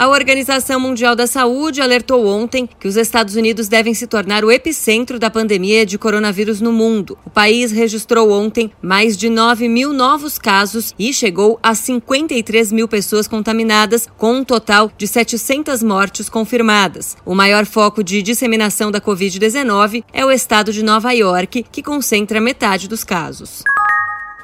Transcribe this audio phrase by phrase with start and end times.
[0.00, 4.50] A Organização Mundial da Saúde alertou ontem que os Estados Unidos devem se tornar o
[4.50, 7.18] epicentro da pandemia de coronavírus no mundo.
[7.22, 12.88] O país registrou ontem mais de 9 mil novos casos e chegou a 53 mil
[12.88, 17.14] pessoas contaminadas, com um total de 700 mortes confirmadas.
[17.22, 22.40] O maior foco de disseminação da Covid-19 é o estado de Nova York, que concentra
[22.40, 23.62] metade dos casos.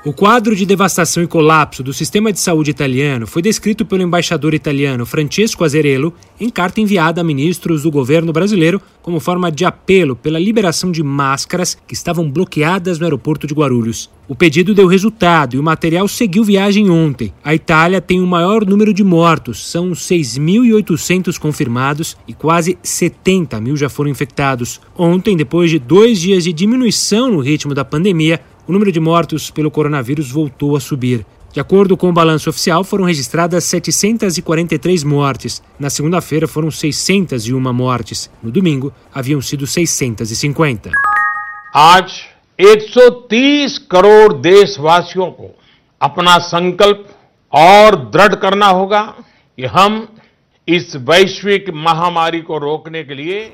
[0.07, 4.55] O quadro de devastação e colapso do sistema de saúde italiano foi descrito pelo embaixador
[4.55, 10.15] italiano Francesco Azerello em carta enviada a ministros do governo brasileiro como forma de apelo
[10.15, 14.09] pela liberação de máscaras que estavam bloqueadas no aeroporto de Guarulhos.
[14.29, 17.33] O pedido deu resultado e o material seguiu viagem ontem.
[17.43, 23.77] A Itália tem o maior número de mortos, são 6.800 confirmados e quase 70 mil
[23.77, 24.81] já foram infectados.
[24.97, 29.50] Ontem, depois de dois dias de diminuição no ritmo da pandemia, o número de mortos
[29.50, 31.26] pelo coronavírus voltou a subir.
[31.54, 35.62] De acordo com o balanço oficial, foram registradas 743 mortes.
[35.78, 38.30] Na segunda-feira foram 601 mortes.
[38.42, 40.92] No domingo, haviam sido 650.
[41.76, 42.12] आज
[42.60, 45.56] 130 करोड़ देशवासियों को
[46.02, 47.08] अपना संकल्प
[47.52, 49.02] और दृढ़ करना होगा
[49.56, 50.08] कि हम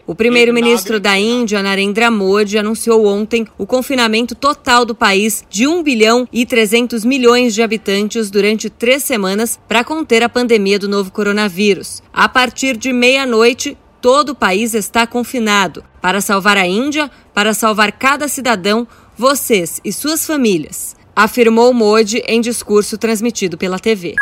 [0.07, 5.83] o primeiro-ministro da Índia, Narendra Modi, anunciou ontem o confinamento total do país de 1
[5.83, 11.13] bilhão e 300 milhões de habitantes durante três semanas para conter a pandemia do novo
[11.13, 12.03] coronavírus.
[12.15, 17.93] A partir de meia-noite, todo o país está confinado para salvar a Índia, para salvar
[17.93, 18.89] cada cidadão,
[19.19, 24.15] vocês e suas famílias, afirmou Modi em discurso transmitido pela TV.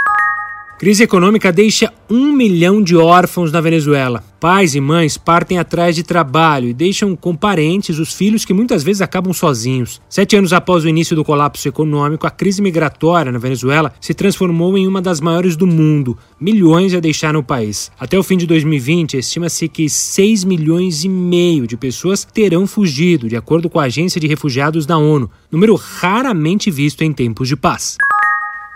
[0.80, 4.24] Crise econômica deixa um milhão de órfãos na Venezuela.
[4.40, 8.82] Pais e mães partem atrás de trabalho e deixam com parentes os filhos que muitas
[8.82, 10.00] vezes acabam sozinhos.
[10.08, 14.78] Sete anos após o início do colapso econômico, a crise migratória na Venezuela se transformou
[14.78, 16.16] em uma das maiores do mundo.
[16.40, 17.92] Milhões a deixaram o país.
[18.00, 23.28] Até o fim de 2020, estima-se que 6 milhões e meio de pessoas terão fugido,
[23.28, 27.54] de acordo com a Agência de Refugiados da ONU, número raramente visto em tempos de
[27.54, 27.98] paz.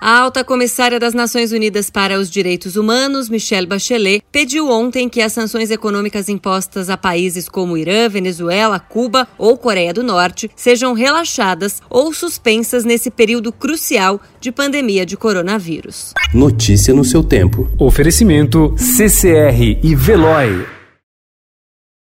[0.06, 5.22] A alta comissária das Nações Unidas para os Direitos Humanos, Michelle Bachelet, pediu ontem que
[5.22, 10.92] as sanções econômicas impostas a países como Irã, Venezuela, Cuba ou Coreia do Norte sejam
[10.92, 16.12] relaxadas ou suspensas nesse período crucial de pandemia de coronavírus.
[16.34, 17.70] Notícia no seu tempo.
[17.78, 20.83] Oferecimento CCR e Veloy.